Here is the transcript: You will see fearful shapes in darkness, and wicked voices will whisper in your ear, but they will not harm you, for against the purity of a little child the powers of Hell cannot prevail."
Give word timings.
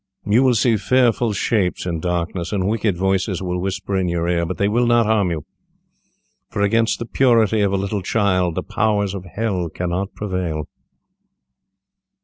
You 0.25 0.41
will 0.41 0.55
see 0.55 0.77
fearful 0.77 1.31
shapes 1.33 1.85
in 1.85 1.99
darkness, 1.99 2.51
and 2.51 2.67
wicked 2.67 2.97
voices 2.97 3.39
will 3.39 3.59
whisper 3.59 3.95
in 3.95 4.07
your 4.07 4.27
ear, 4.27 4.47
but 4.47 4.57
they 4.57 4.67
will 4.67 4.87
not 4.87 5.05
harm 5.05 5.29
you, 5.29 5.45
for 6.49 6.63
against 6.63 6.97
the 6.97 7.05
purity 7.05 7.61
of 7.61 7.71
a 7.71 7.77
little 7.77 8.01
child 8.01 8.55
the 8.55 8.63
powers 8.63 9.13
of 9.13 9.25
Hell 9.35 9.69
cannot 9.69 10.15
prevail." 10.15 10.65